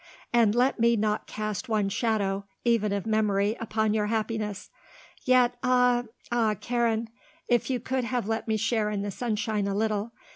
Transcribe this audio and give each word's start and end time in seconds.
And 0.33 0.55
let 0.55 0.79
me 0.79 0.95
not 0.95 1.27
cast 1.27 1.69
one 1.69 1.87
shadow, 1.87 2.45
even 2.65 2.91
of 2.91 3.05
memory, 3.05 3.55
upon 3.59 3.93
your 3.93 4.07
happiness. 4.07 4.71
Yet 5.25 5.57
ah 5.61 6.05
ah 6.31 6.55
Karen 6.59 7.09
if 7.47 7.69
you 7.69 7.79
could 7.79 8.05
have 8.05 8.27
let 8.27 8.47
me 8.47 8.57
share 8.57 8.89
in 8.89 9.03
the 9.03 9.11
sunshine 9.11 9.67
a 9.67 9.75
little. 9.75 10.11